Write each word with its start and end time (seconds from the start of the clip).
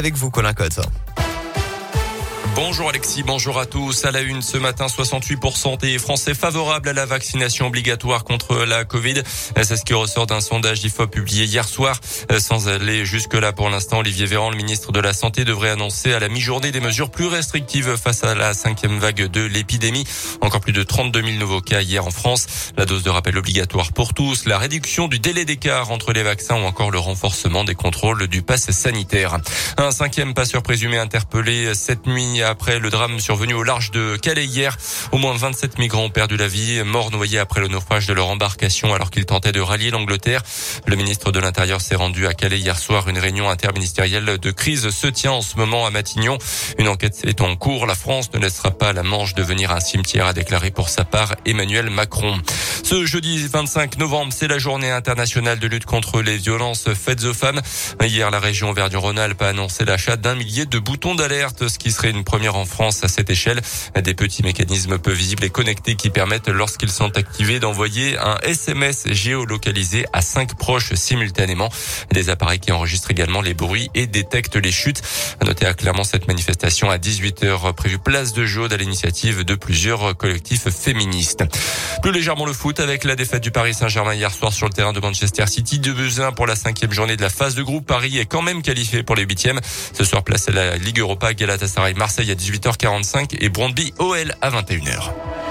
Avec 0.00 0.14
vous, 0.14 0.30
Colin 0.30 0.54
Cotte. 0.54 0.78
Bonjour 2.60 2.88
Alexis, 2.88 3.22
bonjour 3.22 3.60
à 3.60 3.66
tous. 3.66 4.04
À 4.04 4.10
la 4.10 4.20
une 4.20 4.42
ce 4.42 4.56
matin, 4.56 4.86
68% 4.86 5.78
des 5.78 5.96
Français 5.96 6.34
favorables 6.34 6.88
à 6.88 6.92
la 6.92 7.06
vaccination 7.06 7.68
obligatoire 7.68 8.24
contre 8.24 8.64
la 8.64 8.84
Covid. 8.84 9.22
C'est 9.62 9.76
ce 9.76 9.84
qui 9.84 9.94
ressort 9.94 10.26
d'un 10.26 10.40
sondage 10.40 10.80
d'IFOP 10.80 11.08
publié 11.08 11.44
hier 11.44 11.68
soir. 11.68 12.00
Sans 12.40 12.66
aller 12.66 13.06
jusque-là 13.06 13.52
pour 13.52 13.70
l'instant, 13.70 13.98
Olivier 13.98 14.26
Véran, 14.26 14.50
le 14.50 14.56
ministre 14.56 14.90
de 14.90 14.98
la 14.98 15.12
Santé, 15.12 15.44
devrait 15.44 15.70
annoncer 15.70 16.12
à 16.12 16.18
la 16.18 16.28
mi-journée 16.28 16.72
des 16.72 16.80
mesures 16.80 17.12
plus 17.12 17.28
restrictives 17.28 17.96
face 17.96 18.24
à 18.24 18.34
la 18.34 18.52
cinquième 18.54 18.98
vague 18.98 19.28
de 19.28 19.42
l'épidémie. 19.42 20.04
Encore 20.40 20.60
plus 20.60 20.72
de 20.72 20.82
32 20.82 21.22
000 21.22 21.36
nouveaux 21.38 21.60
cas 21.60 21.82
hier 21.82 22.04
en 22.04 22.10
France. 22.10 22.72
La 22.76 22.86
dose 22.86 23.04
de 23.04 23.10
rappel 23.10 23.38
obligatoire 23.38 23.92
pour 23.92 24.14
tous, 24.14 24.46
la 24.46 24.58
réduction 24.58 25.06
du 25.06 25.20
délai 25.20 25.44
d'écart 25.44 25.92
entre 25.92 26.12
les 26.12 26.24
vaccins 26.24 26.56
ou 26.56 26.64
encore 26.64 26.90
le 26.90 26.98
renforcement 26.98 27.62
des 27.62 27.76
contrôles 27.76 28.26
du 28.26 28.42
pass 28.42 28.72
sanitaire. 28.72 29.38
Un 29.76 29.92
cinquième 29.92 30.34
passeur 30.34 30.64
présumé 30.64 30.98
interpellé 30.98 31.72
cette 31.76 32.08
nuit 32.08 32.42
après 32.48 32.78
le 32.78 32.90
drame 32.90 33.20
survenu 33.20 33.54
au 33.54 33.62
large 33.62 33.90
de 33.90 34.16
Calais 34.16 34.46
hier. 34.46 34.76
Au 35.12 35.18
moins 35.18 35.34
27 35.34 35.78
migrants 35.78 36.04
ont 36.04 36.10
perdu 36.10 36.36
la 36.36 36.48
vie, 36.48 36.82
morts 36.84 37.10
noyés 37.10 37.38
après 37.38 37.60
le 37.60 37.68
naufrage 37.68 38.06
de 38.06 38.12
leur 38.12 38.28
embarcation 38.28 38.94
alors 38.94 39.10
qu'ils 39.10 39.26
tentaient 39.26 39.52
de 39.52 39.60
rallier 39.60 39.90
l'Angleterre. 39.90 40.42
Le 40.86 40.96
ministre 40.96 41.30
de 41.30 41.40
l'Intérieur 41.40 41.80
s'est 41.80 41.94
rendu 41.94 42.26
à 42.26 42.34
Calais 42.34 42.58
hier 42.58 42.78
soir. 42.78 43.08
Une 43.08 43.18
réunion 43.18 43.48
interministérielle 43.50 44.38
de 44.38 44.50
crise 44.50 44.90
se 44.90 45.06
tient 45.06 45.32
en 45.32 45.42
ce 45.42 45.56
moment 45.56 45.86
à 45.86 45.90
Matignon. 45.90 46.38
Une 46.78 46.88
enquête 46.88 47.20
est 47.24 47.40
en 47.40 47.54
cours. 47.56 47.86
La 47.86 47.94
France 47.94 48.30
ne 48.32 48.38
laissera 48.38 48.70
pas 48.70 48.92
la 48.92 49.02
Manche 49.02 49.34
devenir 49.34 49.70
un 49.70 49.80
cimetière, 49.80 50.26
a 50.26 50.32
déclaré 50.32 50.70
pour 50.70 50.88
sa 50.88 51.04
part 51.04 51.34
Emmanuel 51.46 51.90
Macron. 51.90 52.40
Ce 52.88 53.04
jeudi 53.04 53.46
25 53.46 53.98
novembre, 53.98 54.32
c'est 54.34 54.48
la 54.48 54.58
journée 54.58 54.90
internationale 54.90 55.58
de 55.58 55.66
lutte 55.66 55.84
contre 55.84 56.22
les 56.22 56.38
violences 56.38 56.88
faites 56.94 57.22
aux 57.24 57.34
femmes. 57.34 57.60
Hier, 58.02 58.30
la 58.30 58.40
région 58.40 58.70
Auvergne-Rhône-Alpes 58.70 59.42
a 59.42 59.48
annoncé 59.48 59.84
l'achat 59.84 60.16
d'un 60.16 60.34
millier 60.34 60.64
de 60.64 60.78
boutons 60.78 61.14
d'alerte, 61.14 61.68
ce 61.68 61.78
qui 61.78 61.92
serait 61.92 62.08
une 62.08 62.24
première 62.24 62.56
en 62.56 62.64
France 62.64 63.04
à 63.04 63.08
cette 63.08 63.28
échelle. 63.28 63.60
Des 64.02 64.14
petits 64.14 64.42
mécanismes 64.42 64.96
peu 64.96 65.12
visibles 65.12 65.44
et 65.44 65.50
connectés 65.50 65.96
qui 65.96 66.08
permettent, 66.08 66.48
lorsqu'ils 66.48 66.90
sont 66.90 67.14
activés, 67.18 67.60
d'envoyer 67.60 68.16
un 68.16 68.38
SMS 68.42 69.06
géolocalisé 69.10 70.06
à 70.14 70.22
cinq 70.22 70.56
proches 70.56 70.94
simultanément. 70.94 71.68
Des 72.12 72.30
appareils 72.30 72.58
qui 72.58 72.72
enregistrent 72.72 73.10
également 73.10 73.42
les 73.42 73.52
bruits 73.52 73.90
et 73.94 74.06
détectent 74.06 74.56
les 74.56 74.72
chutes. 74.72 75.02
À 75.42 75.44
noter 75.44 75.66
à 75.66 75.74
clairement 75.74 76.04
cette 76.04 76.26
manifestation 76.26 76.90
à 76.90 76.96
18h 76.96 77.70
prévue 77.74 77.98
place 77.98 78.32
de 78.32 78.46
Jaude 78.46 78.72
à 78.72 78.78
l'initiative 78.78 79.44
de 79.44 79.56
plusieurs 79.56 80.16
collectifs 80.16 80.70
féministes. 80.70 81.44
Plus 82.00 82.12
légèrement 82.12 82.46
le 82.46 82.54
foot 82.54 82.77
avec 82.80 83.04
la 83.04 83.16
défaite 83.16 83.42
du 83.42 83.50
Paris 83.50 83.74
Saint-Germain 83.74 84.14
hier 84.14 84.30
soir 84.30 84.52
sur 84.52 84.66
le 84.66 84.72
terrain 84.72 84.92
de 84.92 85.00
Manchester 85.00 85.46
City. 85.46 85.78
De 85.78 85.92
Buzyn 85.92 86.32
pour 86.32 86.46
la 86.46 86.56
cinquième 86.56 86.92
journée 86.92 87.16
de 87.16 87.22
la 87.22 87.30
phase 87.30 87.54
de 87.54 87.62
groupe. 87.62 87.86
Paris 87.86 88.18
est 88.18 88.26
quand 88.26 88.42
même 88.42 88.62
qualifié 88.62 89.02
pour 89.02 89.16
les 89.16 89.24
huitièmes. 89.24 89.60
Ce 89.92 90.04
soir, 90.04 90.22
place 90.22 90.48
à 90.48 90.52
la 90.52 90.76
Ligue 90.76 91.00
Europa, 91.00 91.34
Galatasaray, 91.34 91.94
Marseille 91.94 92.30
à 92.30 92.34
18h45 92.34 93.36
et 93.40 93.48
Brondby 93.48 93.92
OL 93.98 94.34
à 94.40 94.50
21h. 94.50 95.47